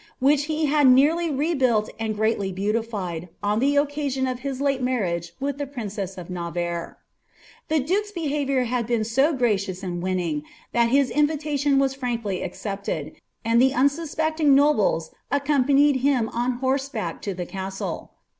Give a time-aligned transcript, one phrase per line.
[0.19, 5.33] wtiich he had nearly rebuilt and greatly beaaliiinl, oa ibe occasion of his late marriage
[5.39, 6.97] with the princess of Navarre.
[7.67, 10.41] The duke's behaviour had been so gracious and winning,
[10.71, 13.13] that bis iB vilaiion was frankly accepted,
[13.45, 18.09] aud ihe unsuspecting noblira accMnfanid him on horseback to the casUe.